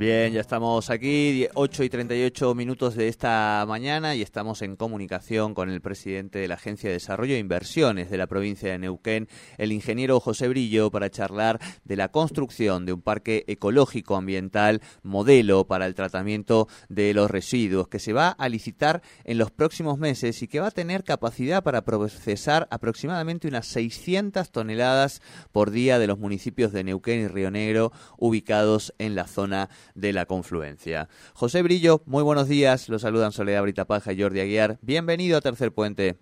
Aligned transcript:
Bien, 0.00 0.32
ya 0.32 0.40
estamos 0.40 0.88
aquí, 0.88 1.46
8 1.52 1.84
y 1.84 1.90
38 1.90 2.54
minutos 2.54 2.94
de 2.94 3.08
esta 3.08 3.62
mañana 3.68 4.14
y 4.14 4.22
estamos 4.22 4.62
en 4.62 4.74
comunicación 4.74 5.52
con 5.52 5.68
el 5.68 5.82
presidente 5.82 6.38
de 6.38 6.48
la 6.48 6.54
Agencia 6.54 6.88
de 6.88 6.94
Desarrollo 6.94 7.34
e 7.34 7.38
Inversiones 7.38 8.08
de 8.08 8.16
la 8.16 8.26
provincia 8.26 8.72
de 8.72 8.78
Neuquén, 8.78 9.28
el 9.58 9.72
ingeniero 9.72 10.18
José 10.18 10.48
Brillo, 10.48 10.90
para 10.90 11.10
charlar 11.10 11.60
de 11.84 11.96
la 11.96 12.08
construcción 12.08 12.86
de 12.86 12.94
un 12.94 13.02
parque 13.02 13.44
ecológico 13.46 14.16
ambiental 14.16 14.80
modelo 15.02 15.66
para 15.66 15.84
el 15.84 15.94
tratamiento 15.94 16.66
de 16.88 17.12
los 17.12 17.30
residuos 17.30 17.88
que 17.88 17.98
se 17.98 18.14
va 18.14 18.30
a 18.30 18.48
licitar 18.48 19.02
en 19.24 19.36
los 19.36 19.50
próximos 19.50 19.98
meses 19.98 20.42
y 20.42 20.48
que 20.48 20.60
va 20.60 20.68
a 20.68 20.70
tener 20.70 21.04
capacidad 21.04 21.62
para 21.62 21.84
procesar 21.84 22.68
aproximadamente 22.70 23.48
unas 23.48 23.66
600 23.66 24.50
toneladas 24.50 25.20
por 25.52 25.70
día 25.70 25.98
de 25.98 26.06
los 26.06 26.18
municipios 26.18 26.72
de 26.72 26.84
Neuquén 26.84 27.20
y 27.20 27.28
Río 27.28 27.50
Negro 27.50 27.92
ubicados 28.16 28.94
en 28.96 29.14
la 29.14 29.26
zona 29.26 29.68
de 29.94 30.12
la 30.12 30.26
confluencia. 30.26 31.08
José 31.34 31.62
Brillo, 31.62 32.02
muy 32.06 32.22
buenos 32.22 32.48
días. 32.48 32.88
Los 32.88 33.02
saludan 33.02 33.32
Soledad 33.32 33.62
Britapaja 33.62 34.12
y 34.12 34.20
Jordi 34.22 34.40
Aguiar. 34.40 34.78
Bienvenido 34.82 35.38
a 35.38 35.40
Tercer 35.40 35.72
Puente. 35.72 36.16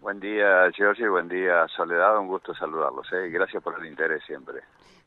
Buen 0.00 0.20
día, 0.20 0.70
Jordi. 0.76 1.06
Buen 1.08 1.28
día, 1.28 1.66
Soledad. 1.76 2.18
Un 2.18 2.28
gusto 2.28 2.54
saludarlos. 2.54 3.06
¿eh? 3.12 3.28
Gracias 3.30 3.62
por 3.62 3.78
el 3.78 3.86
interés 3.86 4.22
siempre. 4.26 4.62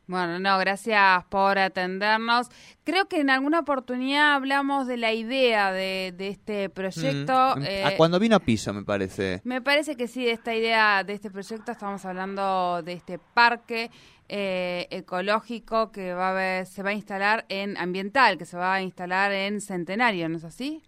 Bueno, 0.06 0.38
no, 0.40 0.58
gracias 0.58 1.24
por 1.26 1.58
atendernos. 1.58 2.48
Creo 2.84 3.06
que 3.06 3.20
en 3.20 3.30
alguna 3.30 3.60
oportunidad 3.60 4.34
hablamos 4.34 4.86
de 4.86 4.96
la 4.96 5.12
idea 5.12 5.72
de, 5.72 6.14
este 6.18 6.68
proyecto. 6.68 7.54
Mm, 7.56 7.62
eh, 7.64 7.94
cuando 7.96 8.18
vino 8.18 8.36
a 8.36 8.40
piso, 8.40 8.74
me 8.74 8.82
parece. 8.82 9.40
Me 9.44 9.62
parece 9.62 9.96
que 9.96 10.08
sí, 10.08 10.24
de 10.24 10.32
esta 10.32 10.54
idea, 10.54 11.04
de 11.04 11.12
este 11.12 11.30
proyecto, 11.30 11.70
estamos 11.70 12.04
hablando 12.04 12.82
de 12.82 12.94
este 12.94 13.18
parque 13.18 13.90
eh, 14.34 14.88
ecológico 14.90 15.92
que 15.92 16.14
va 16.14 16.30
a 16.30 16.64
se 16.64 16.82
va 16.82 16.88
a 16.88 16.94
instalar 16.94 17.44
en 17.50 17.76
ambiental, 17.76 18.38
que 18.38 18.46
se 18.46 18.56
va 18.56 18.72
a 18.72 18.80
instalar 18.80 19.30
en 19.30 19.60
Centenario, 19.60 20.26
¿no 20.30 20.38
es 20.38 20.44
así? 20.44 20.82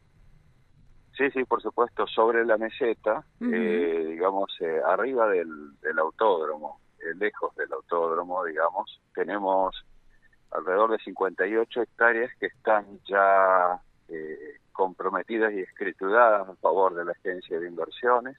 Sí, 1.14 1.30
sí, 1.30 1.44
por 1.44 1.60
supuesto, 1.60 2.06
sobre 2.06 2.46
la 2.46 2.56
meseta, 2.56 3.22
eh, 3.42 4.06
digamos, 4.08 4.50
eh, 4.60 4.80
arriba 4.86 5.28
del, 5.28 5.78
del 5.82 5.98
autódromo, 5.98 6.80
lejos 7.16 7.54
del 7.56 7.70
autódromo, 7.74 8.42
digamos, 8.46 8.98
tenemos 9.14 9.76
alrededor 10.50 10.92
de 10.92 10.98
58 11.04 11.82
hectáreas 11.82 12.30
que 12.40 12.46
están 12.46 12.98
ya 13.06 13.78
comprometidas 14.72 15.52
y 15.52 15.60
escrituradas 15.60 16.48
a 16.48 16.54
favor 16.56 16.94
de 16.94 17.04
la 17.04 17.12
agencia 17.12 17.60
de 17.60 17.68
inversiones 17.68 18.38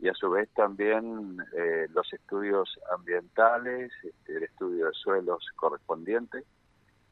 y 0.00 0.08
a 0.08 0.14
su 0.14 0.30
vez 0.30 0.48
también 0.54 1.38
eh, 1.56 1.86
los 1.92 2.10
estudios 2.12 2.78
ambientales, 2.90 3.92
este, 4.02 4.36
el 4.36 4.44
estudio 4.44 4.86
de 4.86 4.92
suelos 4.94 5.44
correspondiente. 5.56 6.42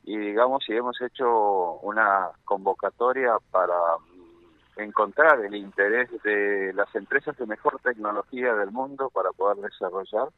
Y 0.05 0.17
digamos 0.17 0.65
si 0.65 0.73
hemos 0.73 0.99
hecho 1.03 1.75
una 1.83 2.31
convocatoria 2.45 3.37
para 3.51 3.75
mm, 3.99 4.81
encontrar 4.81 5.45
el 5.45 5.55
interés 5.55 6.09
de 6.23 6.73
las 6.73 6.95
empresas 6.95 7.37
de 7.37 7.47
mejor 7.47 7.79
tecnología 7.81 8.55
del 8.55 8.71
mundo 8.71 9.11
para 9.11 9.33
poder 9.33 9.59
desarrollar 9.59 10.29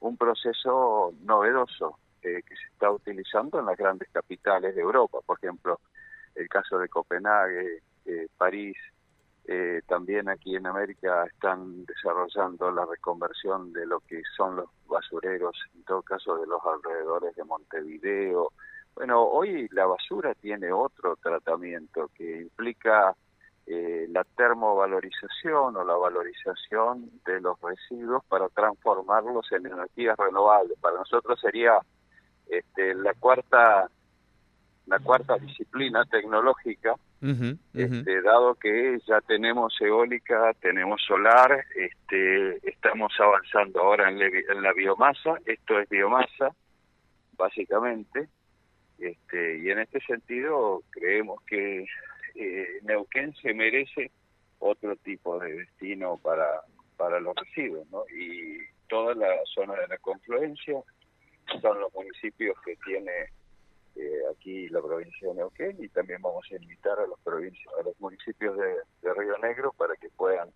un 0.00 0.18
proceso 0.18 1.14
novedoso 1.22 1.98
eh, 2.22 2.42
que 2.46 2.56
se 2.56 2.66
está 2.72 2.90
utilizando 2.90 3.58
en 3.58 3.66
las 3.66 3.76
grandes 3.78 4.08
capitales 4.12 4.74
de 4.74 4.82
Europa, 4.82 5.18
por 5.24 5.38
ejemplo, 5.38 5.80
el 6.34 6.48
caso 6.48 6.78
de 6.78 6.88
Copenhague, 6.88 7.82
eh, 8.04 8.26
París, 8.36 8.76
eh, 9.48 9.82
también 9.86 10.28
aquí 10.28 10.56
en 10.56 10.66
América 10.66 11.24
están 11.24 11.84
desarrollando 11.86 12.70
la 12.72 12.84
reconversión 12.84 13.72
de 13.72 13.86
lo 13.86 14.00
que 14.00 14.20
son 14.36 14.56
los 14.56 14.68
basureros, 14.88 15.56
en 15.74 15.84
todo 15.84 16.02
caso 16.02 16.36
de 16.36 16.46
los 16.46 16.60
alrededores 16.64 17.34
de 17.36 17.44
Montevideo. 17.44 18.52
Bueno, 18.94 19.22
hoy 19.22 19.68
la 19.70 19.86
basura 19.86 20.34
tiene 20.34 20.72
otro 20.72 21.16
tratamiento 21.16 22.10
que 22.16 22.40
implica 22.40 23.14
eh, 23.66 24.06
la 24.10 24.24
termovalorización 24.24 25.76
o 25.76 25.84
la 25.84 25.94
valorización 25.94 27.10
de 27.24 27.40
los 27.40 27.60
residuos 27.60 28.24
para 28.24 28.48
transformarlos 28.48 29.52
en 29.52 29.66
energías 29.66 30.16
renovables. 30.16 30.76
Para 30.80 30.98
nosotros 30.98 31.38
sería 31.40 31.78
este, 32.48 32.94
la 32.94 33.14
cuarta 33.14 33.88
la 34.86 35.00
cuarta 35.00 35.36
disciplina 35.36 36.04
tecnológica 36.04 36.94
este, 37.22 38.22
dado 38.22 38.54
que 38.56 38.98
ya 39.06 39.20
tenemos 39.22 39.74
eólica, 39.80 40.52
tenemos 40.60 41.02
solar, 41.02 41.64
este, 41.74 42.68
estamos 42.68 43.12
avanzando 43.18 43.80
ahora 43.80 44.10
en, 44.10 44.62
la 44.62 44.72
biomasa, 44.72 45.38
esto 45.46 45.80
es 45.80 45.88
biomasa, 45.88 46.54
básicamente, 47.36 48.28
este, 48.98 49.58
y 49.58 49.70
en 49.70 49.80
este 49.80 50.00
sentido 50.00 50.82
creemos 50.90 51.42
que 51.46 51.86
eh, 52.34 52.80
Neuquén 52.82 53.34
se 53.36 53.54
merece 53.54 54.10
otro 54.58 54.96
tipo 54.96 55.38
de 55.38 55.54
destino 55.54 56.18
para, 56.18 56.62
para 56.96 57.20
los 57.20 57.34
residuos, 57.34 57.88
¿no? 57.90 58.04
Y 58.14 58.58
toda 58.88 59.14
la 59.14 59.34
zona 59.54 59.74
de 59.74 59.88
la 59.88 59.98
confluencia 59.98 60.80
son 61.60 61.80
los 61.80 61.92
municipios 61.94 62.56
que 62.64 62.76
tiene 62.84 63.30
eh, 63.96 64.22
aquí 64.30 64.68
la 64.68 64.80
provincia 64.82 65.28
de 65.28 65.34
Neuquén 65.34 65.76
y 65.82 65.88
también 65.88 66.22
vamos 66.22 66.46
a 66.50 66.56
invitar 66.56 66.98
a 66.98 67.06
los 67.06 67.18
a 67.26 67.82
los 67.82 68.00
municipios 68.00 68.56
de 68.56 69.14
Río 69.14 69.38
Negro 69.38 69.72
para 69.76 69.96
que 69.96 70.08
puedan 70.10 70.50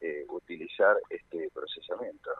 eh, 0.00 0.24
utilizar 0.28 0.96
este 1.10 1.50
procesamiento. 1.52 2.30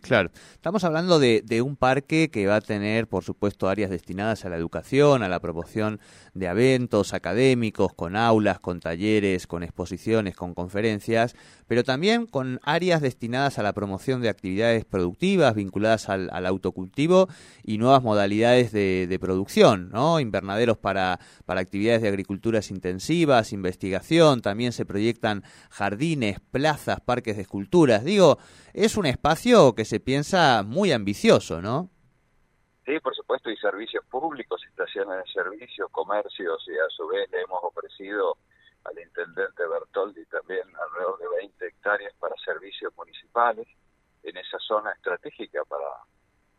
Claro, 0.00 0.30
estamos 0.52 0.84
hablando 0.84 1.18
de, 1.18 1.60
un 1.60 1.74
parque 1.74 2.30
que 2.30 2.46
va 2.46 2.56
a 2.56 2.60
tener, 2.60 3.08
por 3.08 3.24
supuesto, 3.24 3.68
áreas 3.68 3.90
destinadas 3.90 4.44
a 4.44 4.48
la 4.48 4.56
educación, 4.56 5.24
a 5.24 5.28
la 5.28 5.40
promoción 5.40 5.98
de 6.34 6.46
eventos 6.46 7.14
académicos, 7.14 7.92
con 7.92 8.14
aulas, 8.14 8.60
con 8.60 8.78
talleres, 8.78 9.48
con 9.48 9.64
exposiciones, 9.64 10.36
con 10.36 10.54
conferencias, 10.54 11.34
pero 11.66 11.82
también 11.82 12.26
con 12.26 12.60
áreas 12.62 13.02
destinadas 13.02 13.58
a 13.58 13.64
la 13.64 13.72
promoción 13.72 14.22
de 14.22 14.28
actividades 14.28 14.84
productivas 14.84 15.56
vinculadas 15.56 16.08
al, 16.08 16.46
autocultivo 16.46 17.28
y 17.64 17.78
nuevas 17.78 18.04
modalidades 18.04 18.70
de, 18.70 19.18
producción, 19.20 19.90
¿no? 19.90 20.20
Invernaderos 20.20 20.78
para, 20.78 21.18
para 21.44 21.60
actividades 21.60 22.02
de 22.02 22.08
agriculturas 22.08 22.70
intensivas, 22.70 23.52
investigación, 23.52 24.42
también 24.42 24.72
se 24.72 24.84
proyectan 24.86 25.42
jardines, 25.70 26.38
plazas, 26.52 27.00
parques 27.02 27.36
de 27.36 27.42
esculturas. 27.42 28.04
Digo, 28.04 28.38
es 28.72 28.96
un 28.96 29.06
espacio 29.06 29.74
que 29.74 29.84
se 29.84 30.00
piensa 30.00 30.62
muy 30.62 30.92
ambicioso, 30.92 31.60
¿no? 31.60 31.90
Sí, 32.84 32.98
por 33.00 33.14
supuesto, 33.14 33.50
y 33.50 33.56
servicios 33.56 34.04
públicos, 34.06 34.60
estaciones 34.68 35.24
de 35.24 35.32
servicio, 35.32 35.88
comercios, 35.90 36.64
y 36.66 36.72
a 36.72 36.88
su 36.88 37.06
vez 37.06 37.30
le 37.30 37.42
hemos 37.42 37.62
ofrecido 37.62 38.36
al 38.84 38.98
intendente 38.98 39.66
Bertoldi 39.66 40.24
también 40.26 40.66
alrededor 40.74 41.18
de 41.18 41.28
20 41.36 41.66
hectáreas 41.66 42.12
para 42.18 42.34
servicios 42.44 42.92
municipales 42.96 43.68
en 44.22 44.36
esa 44.36 44.58
zona 44.58 44.90
estratégica 44.92 45.64
para, 45.64 45.86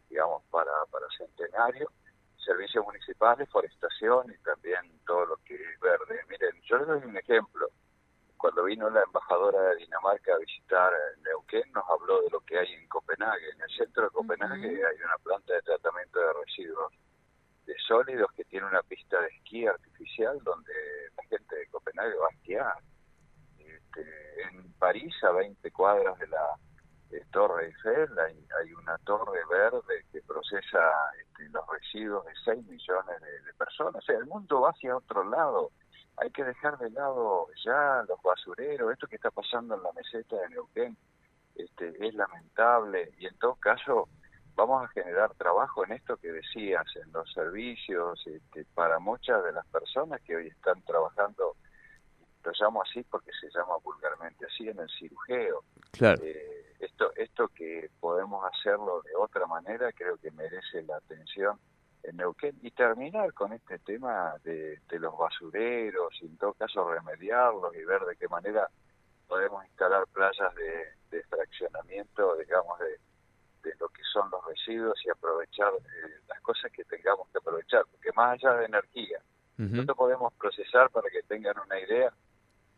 digamos, 0.10 0.44
para, 0.50 0.72
para 0.92 1.08
Centenario, 1.18 1.92
servicios 2.38 2.86
municipales, 2.86 3.50
forestación 3.50 4.32
y 4.32 4.38
también 4.44 4.80
todo 5.06 5.26
lo 5.26 5.38
que 5.46 5.56
es 5.56 5.80
verde. 5.80 6.20
Miren, 6.30 6.62
yo 6.64 6.78
les 6.78 6.88
doy 6.88 7.04
un 7.04 7.18
ejemplo 7.18 7.63
cuando 8.44 8.66
vino 8.66 8.90
la 8.90 9.02
embajadora 9.04 9.70
de 9.70 9.78
Dinamarca 9.78 10.36
a 10.36 10.38
visitar 10.38 10.92
Neuquén, 11.24 11.64
nos 11.72 11.86
habló 11.90 12.22
de 12.24 12.30
lo 12.30 12.42
que 12.42 12.60
hay 12.60 12.74
en 12.74 12.90
Copenhague. 12.90 13.52
En 13.52 13.62
el 13.62 13.70
centro 13.70 14.04
de 14.04 14.10
Copenhague 14.10 14.68
hay 14.86 14.98
una 15.02 15.18
planta 15.24 15.54
de 15.54 15.62
tratamiento 15.62 16.20
de 16.20 16.34
residuos 16.46 16.94
de 17.66 17.74
sólidos 17.88 18.30
que 18.34 18.44
tiene 18.44 18.68
una 18.68 18.82
pista 18.84 19.22
de 19.22 19.28
esquí 19.28 19.66
artificial 19.66 20.38
donde 20.44 20.74
la 21.16 21.24
gente 21.30 21.56
de 21.56 21.68
Copenhague 21.68 22.18
va 22.18 22.28
a 22.28 22.36
esquiar. 22.36 22.76
Este, 23.60 24.42
en 24.42 24.74
París, 24.74 25.16
a 25.24 25.32
20 25.32 25.72
cuadras 25.72 26.20
de 26.20 26.28
la 26.28 26.58
Torre 27.32 27.68
Eiffel, 27.68 28.10
hay, 28.20 28.74
una 28.74 28.98
torre 29.06 29.40
verde 29.50 30.04
que 30.12 30.22
procesa 30.24 30.82
este, 31.18 31.48
los 31.48 31.66
residuos 31.70 32.26
de 32.26 32.34
6 32.44 32.66
millones 32.66 33.22
de, 33.22 33.42
de 33.42 33.54
personas. 33.54 34.04
O 34.04 34.06
sea, 34.06 34.18
el 34.18 34.26
mundo 34.26 34.60
va 34.60 34.72
hacia 34.72 34.98
otro 34.98 35.24
lado 35.24 35.72
hay 36.18 36.30
que 36.32 36.44
dejar 36.44 36.78
de 36.78 36.90
lado 36.92 37.48
ya 37.64 38.04
los 38.08 38.22
basureros, 38.22 38.92
esto 38.92 39.08
que 39.08 39.16
está 39.16 39.32
pasando 39.32 39.76
en 39.76 39.84
la 39.84 39.92
meseta 39.94 40.36
de 40.36 40.50
Neuquén 40.50 40.98
este, 41.56 41.94
es 42.06 42.14
lamentable 42.14 43.14
y 43.18 43.28
en 43.28 43.38
todo 43.38 43.56
caso 43.56 44.10
vamos 44.56 44.84
a 44.84 44.88
generar 44.90 45.34
trabajo 45.36 45.84
en 45.84 45.94
esto 45.94 46.18
que 46.18 46.32
decías, 46.32 46.86
en 46.96 47.12
los 47.12 47.32
servicios, 47.34 48.22
este, 48.28 48.66
para 48.74 49.00
muchas 49.00 49.44
de 49.44 49.52
las 49.52 49.66
personas 49.68 50.22
que 50.22 50.36
hoy 50.36 50.48
están 50.48 50.82
trabajando, 50.84 51.56
lo 52.44 52.52
llamo 52.60 52.84
así 52.84 53.04
porque 53.04 53.32
se 53.40 53.50
llama 53.50 53.78
vulgarmente 53.84 54.46
así, 54.46 54.68
en 54.68 54.80
el 54.80 54.90
cirujeo. 54.90 55.64
Claro. 55.92 56.22
Eh, 56.24 56.76
esto, 56.80 57.12
esto 57.16 57.48
que 57.48 57.90
podemos 58.00 58.44
hacerlo 58.54 59.02
de 59.02 59.16
otra 59.16 59.48
manera 59.48 59.92
creo 59.94 60.18
que 60.18 60.30
merece 60.32 60.84
la 60.84 60.98
atención 60.98 61.60
en 62.04 62.18
Neuquén 62.18 62.58
y 62.62 62.72
terminar 62.72 63.34
con 63.34 63.54
este 63.54 63.80
tema 63.80 64.36
de, 64.44 64.80
los 64.92 65.18
basureros 65.18 66.14
y 66.22 66.26
en 66.26 66.38
todo 66.38 66.54
caso 66.54 66.90
remediarlos 66.90 67.76
y 67.76 67.84
ver 67.84 68.02
de 68.02 68.16
qué 68.16 68.28
manera 68.28 68.70
podemos 69.28 69.66
instalar 69.66 70.06
playas 70.08 70.54
de, 70.56 71.24
fraccionamiento, 71.30 72.36
digamos, 72.38 72.80
de, 72.80 73.00
lo 73.80 73.88
que 73.90 74.02
son 74.12 74.30
los 74.30 74.46
residuos 74.46 75.00
y 75.06 75.10
aprovechar 75.10 75.72
eh, 75.74 76.20
las 76.28 76.40
cosas 76.42 76.72
que 76.72 76.84
tengamos 76.84 77.28
que 77.30 77.38
aprovechar, 77.38 77.86
porque 77.92 78.12
más 78.16 78.34
allá 78.34 78.56
de 78.58 78.66
energía, 78.66 79.20
nosotros 79.58 79.98
podemos 79.98 80.34
procesar, 80.34 80.90
para 80.90 81.10
que 81.10 81.22
tengan 81.24 81.56
una 81.60 81.80
idea, 81.80 82.12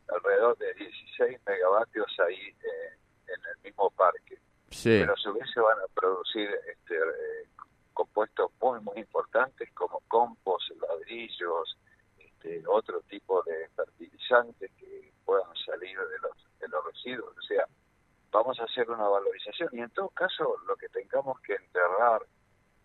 alrededor 0.07 0.57
de 0.57 0.73
16 0.73 1.39
megavatios 1.45 2.19
ahí 2.19 2.49
eh, 2.49 2.97
en 3.27 3.41
el 3.55 3.63
mismo 3.63 3.89
parque. 3.91 4.37
Pero 4.83 5.13
a 5.13 5.17
su 5.17 5.33
vez 5.33 5.49
se 5.53 5.59
van 5.59 5.77
a 5.79 5.87
producir 5.93 6.49
este, 6.67 6.95
eh, 6.95 7.47
compuestos 7.93 8.51
muy, 8.83 8.99
importantes 8.99 9.71
como 9.73 10.01
compost, 10.07 10.69
ladrillos, 10.81 11.77
este, 12.17 12.63
otro 12.67 13.01
tipo 13.01 13.41
de 13.43 13.69
fertilizantes 13.75 14.71
que 14.77 15.11
puedan 15.23 15.55
salir 15.65 15.97
de 15.97 16.19
los, 16.19 16.59
de 16.59 16.67
los 16.67 16.85
residuos. 16.85 17.37
O 17.37 17.41
sea, 17.41 17.65
vamos 18.31 18.59
a 18.59 18.65
hacer 18.65 18.89
una 18.89 19.07
valorización 19.07 19.69
y 19.73 19.79
en 19.79 19.89
todo 19.91 20.09
caso 20.09 20.57
lo 20.67 20.75
que 20.75 20.89
tengamos 20.89 21.39
que 21.41 21.55
enterrar 21.55 22.21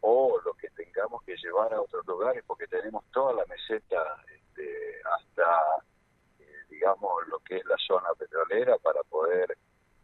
o 0.00 0.40
lo 0.44 0.54
que 0.54 0.69
tengamos 0.70 1.22
que 1.25 1.37
llevar 1.37 1.75
a 1.75 1.81
otros 1.81 2.06
lugares 2.06 2.44
porque 2.46 2.66
tenemos 2.66 3.04
toda 3.12 3.34
la 3.34 3.44
meseta 3.46 4.22
este, 4.32 5.00
hasta 5.04 5.84
eh, 6.38 6.44
digamos 6.70 7.26
lo 7.28 7.38
que 7.40 7.56
es 7.56 7.64
la 7.66 7.76
zona 7.78 8.08
petrolera 8.19 8.78
para 8.78 9.02
poder 9.02 9.58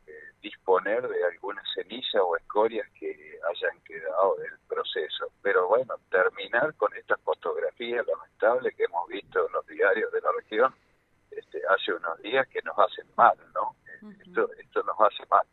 eh, 0.07 0.13
disponer 0.43 1.07
de 1.09 1.25
alguna 1.25 1.63
ceniza 1.75 2.23
o 2.23 2.37
escorias 2.37 2.89
que 2.99 3.26
hayan 3.49 3.81
quedado 3.83 4.37
del 4.37 4.59
proceso. 4.69 5.31
Pero 5.43 5.69
bueno, 5.69 5.95
terminar 6.11 6.75
con 6.75 6.95
esta 6.95 7.17
fotografía 7.19 8.03
lamentable 8.03 8.73
que 8.73 8.85
hemos 8.85 9.09
visto 9.09 9.47
en 9.47 9.53
los 9.53 9.67
diarios 9.67 10.13
de 10.13 10.21
la 10.21 10.33
región 10.33 10.75
este, 11.31 11.61
hace 11.69 11.93
unos 11.93 12.21
días 12.23 12.47
que 12.49 12.61
nos 12.63 12.77
hacen 12.79 13.07
mal, 13.17 13.37
¿no? 13.55 13.77
esto, 14.25 14.49
esto 14.59 14.83
nos 14.83 14.97
hace 15.01 15.27
mal. 15.31 15.47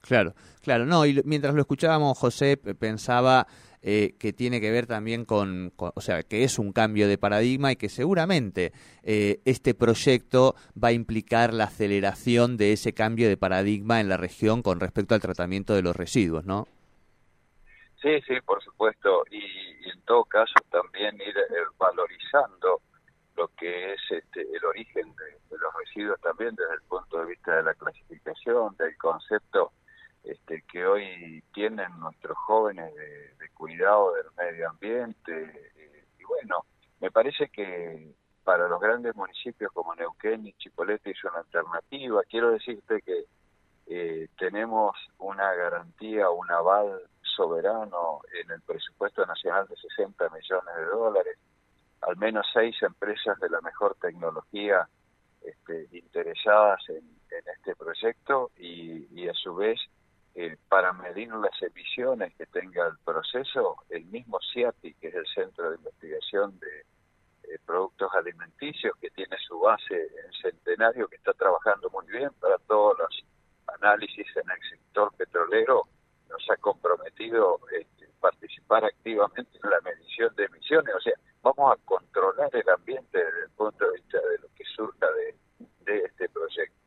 Claro, 0.00 0.34
claro, 0.62 0.86
no, 0.86 1.04
y 1.04 1.20
mientras 1.24 1.54
lo 1.54 1.60
escuchábamos, 1.60 2.16
José 2.16 2.56
pensaba 2.56 3.46
eh, 3.82 4.14
que 4.18 4.32
tiene 4.32 4.60
que 4.60 4.70
ver 4.70 4.86
también 4.86 5.24
con, 5.24 5.72
o 5.76 6.00
sea, 6.00 6.22
que 6.22 6.44
es 6.44 6.58
un 6.58 6.72
cambio 6.72 7.08
de 7.08 7.18
paradigma 7.18 7.72
y 7.72 7.76
que 7.76 7.88
seguramente 7.88 8.72
eh, 9.02 9.40
este 9.44 9.74
proyecto 9.74 10.54
va 10.82 10.88
a 10.88 10.92
implicar 10.92 11.52
la 11.52 11.64
aceleración 11.64 12.56
de 12.56 12.72
ese 12.72 12.94
cambio 12.94 13.28
de 13.28 13.36
paradigma 13.36 14.00
en 14.00 14.08
la 14.08 14.16
región 14.16 14.62
con 14.62 14.80
respecto 14.80 15.14
al 15.14 15.20
tratamiento 15.20 15.74
de 15.74 15.82
los 15.82 15.94
residuos, 15.94 16.44
¿no? 16.44 16.66
Sí, 18.06 18.20
sí, 18.22 18.40
por 18.42 18.62
supuesto, 18.62 19.24
y, 19.32 19.90
en 19.90 20.00
todo 20.02 20.24
caso 20.26 20.54
también 20.70 21.16
ir 21.16 21.36
eh, 21.36 21.42
valorizando 21.76 22.80
lo 23.34 23.48
que 23.48 23.94
es 23.94 24.00
este, 24.10 24.42
el 24.42 24.64
origen 24.64 25.12
de 25.16 25.58
los 25.58 25.74
residuos 25.74 26.20
también 26.20 26.54
desde 26.54 26.74
el 26.74 26.82
punto 26.82 27.18
de 27.18 27.26
vista 27.26 27.56
de 27.56 27.64
la 27.64 27.74
clasificación, 27.74 28.76
del 28.76 28.96
concepto 28.96 29.72
este, 30.22 30.62
que 30.70 30.86
hoy 30.86 31.42
tienen 31.52 31.98
nuestros 31.98 32.38
jóvenes 32.38 32.94
de, 32.94 33.48
cuidado 33.54 34.14
del 34.14 34.26
medio 34.36 34.70
ambiente. 34.70 35.72
Eh, 35.74 36.04
y 36.20 36.22
bueno, 36.22 36.64
me 37.00 37.10
parece 37.10 37.48
que 37.48 38.14
para 38.44 38.68
los 38.68 38.80
grandes 38.80 39.16
municipios 39.16 39.72
como 39.72 39.96
Neuquén 39.96 40.46
y 40.46 40.52
Chipolete 40.52 41.10
es 41.10 41.24
una 41.24 41.38
alternativa. 41.38 42.22
Quiero 42.30 42.52
decirte 42.52 43.02
que 43.02 43.24
eh, 43.88 44.28
tenemos 44.38 44.96
una 45.18 45.52
garantía, 45.54 46.30
un 46.30 46.48
aval 46.52 47.02
soberano 47.36 48.20
en 48.42 48.50
el 48.50 48.62
presupuesto 48.62 49.26
nacional 49.26 49.66
de 49.68 49.76
60 49.76 50.28
millones 50.30 50.76
de 50.76 50.84
dólares, 50.86 51.38
al 52.02 52.16
menos 52.16 52.46
seis 52.52 52.74
empresas 52.82 53.38
de 53.40 53.50
la 53.50 53.60
mejor 53.60 53.96
tecnología 54.00 54.88
este, 55.42 55.88
interesadas 55.92 56.80
en, 56.88 57.16
este 57.58 57.76
proyecto 57.76 58.50
y 58.56 59.28
a 59.28 59.34
su 59.34 59.54
vez 59.54 59.78
eh, 60.38 60.58
para 60.68 60.92
medir 60.92 61.32
las 61.32 61.62
emisiones 61.62 62.34
que 62.34 62.44
tenga 62.44 62.86
el 62.86 62.98
proceso, 63.02 63.76
el 63.88 64.04
mismo 64.04 64.38
CIATI, 64.52 64.92
que 64.92 65.08
es 65.08 65.14
el 65.14 65.26
Centro 65.34 65.70
de 65.70 65.76
Investigación 65.76 66.58
de 66.58 66.80
eh, 66.80 67.58
Productos 67.64 68.12
Alimenticios, 68.14 68.94
que 69.00 69.08
tiene 69.12 69.34
su 69.48 69.58
base 69.58 69.94
en 69.94 70.32
Centenario, 70.42 71.08
que 71.08 71.16
está 71.16 71.32
trabajando 71.32 71.88
muy 71.88 72.04
bien 72.08 72.28
para 72.38 72.58
todos 72.58 72.98
los 72.98 73.24
análisis 73.78 74.26
en 74.36 74.50
el 74.50 74.68
sector 74.68 75.10
petrolero, 75.16 75.88
nos 76.28 76.50
ha 76.50 76.56
comprometido 76.56 77.60
este, 77.78 78.08
participar 78.20 78.84
activamente 78.84 79.58
en 79.62 79.70
la 79.70 79.80
medición 79.82 80.34
de 80.36 80.44
emisiones. 80.44 80.94
O 80.94 81.00
sea, 81.00 81.14
vamos 81.42 81.72
a 81.72 81.84
controlar 81.84 82.50
el 82.52 82.68
ambiente 82.68 83.18
desde 83.18 83.44
el 83.44 83.50
punto 83.50 83.84
de 83.84 83.92
vista 83.92 84.18
de 84.18 84.38
lo 84.38 84.48
que 84.54 84.64
surja 84.74 85.06
de 85.84 86.04
este 86.04 86.28
proyecto. 86.28 86.86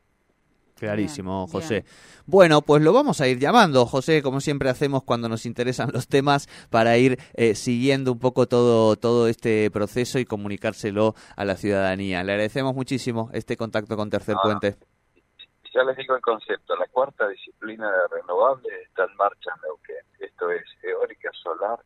Clarísimo, 0.79 1.45
José. 1.47 1.83
Bueno, 2.25 2.61
pues 2.61 2.81
lo 2.81 2.93
vamos 2.93 3.19
a 3.19 3.27
ir 3.27 3.37
llamando, 3.37 3.85
José, 3.85 4.21
como 4.21 4.39
siempre 4.39 4.69
hacemos 4.69 5.03
cuando 5.03 5.27
nos 5.27 5.45
interesan 5.45 5.89
los 5.91 6.07
temas, 6.07 6.47
para 6.69 6.97
ir 6.97 7.19
eh, 7.33 7.53
siguiendo 7.53 8.13
un 8.13 8.19
poco 8.19 8.47
todo, 8.47 8.95
todo 8.95 9.27
este 9.27 9.69
proceso 9.71 10.19
y 10.19 10.25
comunicárselo 10.25 11.15
a 11.35 11.43
la 11.43 11.57
ciudadanía. 11.57 12.23
Le 12.23 12.31
agradecemos 12.31 12.73
muchísimo 12.73 13.29
este 13.33 13.57
contacto 13.57 13.97
con 13.97 14.09
Tercer 14.09 14.37
Puente. 14.41 14.77
Ya 15.73 15.83
les 15.83 15.95
digo 15.97 16.15
el 16.15 16.21
concepto, 16.21 16.75
la 16.75 16.87
cuarta 16.87 17.27
disciplina 17.27 17.91
de 17.91 18.07
renovables 18.07 18.73
está 18.87 19.05
en 19.05 19.15
marcha 19.15 19.51
en 19.55 19.61
Neuquén. 19.61 20.05
Esto 20.19 20.51
es 20.51 20.63
eólica 20.81 21.29
solar, 21.33 21.79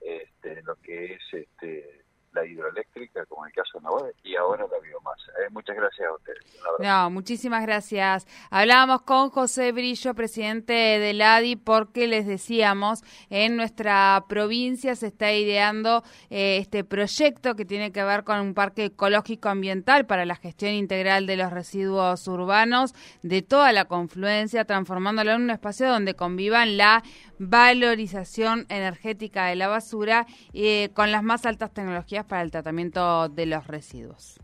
este, 0.00 0.62
lo 0.62 0.76
que 0.76 1.14
es 1.14 1.22
este, 1.32 2.05
la 2.36 2.46
hidroeléctrica, 2.46 3.24
como 3.26 3.44
en 3.44 3.50
el 3.50 3.54
caso 3.54 3.78
de 3.78 3.84
Navajo, 3.84 4.10
y 4.22 4.36
ahora 4.36 4.66
la 4.70 4.78
biomasa. 4.78 5.32
Eh, 5.40 5.50
muchas 5.50 5.76
gracias 5.76 6.06
a 6.06 6.12
ustedes. 6.12 6.38
No, 6.78 7.10
muchísimas 7.10 7.62
gracias. 7.62 8.26
Hablábamos 8.50 9.02
con 9.02 9.30
José 9.30 9.72
Brillo, 9.72 10.14
presidente 10.14 10.72
del 10.72 11.22
ADI, 11.22 11.56
porque 11.56 12.06
les 12.06 12.26
decíamos, 12.26 13.02
en 13.30 13.56
nuestra 13.56 14.24
provincia 14.28 14.94
se 14.94 15.06
está 15.06 15.32
ideando 15.32 16.02
eh, 16.30 16.58
este 16.58 16.84
proyecto 16.84 17.54
que 17.54 17.64
tiene 17.64 17.92
que 17.92 18.04
ver 18.04 18.24
con 18.24 18.40
un 18.40 18.54
parque 18.54 18.86
ecológico 18.86 19.48
ambiental 19.48 20.06
para 20.06 20.24
la 20.26 20.36
gestión 20.36 20.72
integral 20.72 21.26
de 21.26 21.36
los 21.36 21.50
residuos 21.52 22.28
urbanos 22.28 22.94
de 23.22 23.42
toda 23.42 23.72
la 23.72 23.86
confluencia, 23.86 24.64
transformándolo 24.64 25.32
en 25.32 25.42
un 25.42 25.50
espacio 25.50 25.88
donde 25.88 26.14
convivan 26.14 26.76
la 26.76 27.02
valorización 27.38 28.66
energética 28.68 29.46
de 29.46 29.56
la 29.56 29.68
basura 29.68 30.26
eh, 30.52 30.90
con 30.94 31.12
las 31.12 31.22
más 31.22 31.46
altas 31.46 31.72
tecnologías 31.72 32.24
para 32.26 32.42
el 32.42 32.50
tratamiento 32.50 33.28
de 33.28 33.46
los 33.46 33.66
residuos. 33.66 34.38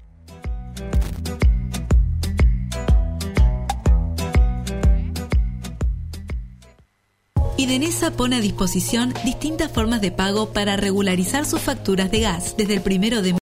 Idenesa 7.58 8.10
pone 8.10 8.36
a 8.36 8.40
disposición 8.40 9.14
distintas 9.24 9.70
formas 9.70 10.00
de 10.00 10.10
pago 10.10 10.52
para 10.52 10.76
regularizar 10.76 11.44
sus 11.44 11.60
facturas 11.60 12.10
de 12.10 12.20
gas 12.20 12.56
desde 12.56 12.74
el 12.74 12.82
primero 12.82 13.22
de 13.22 13.36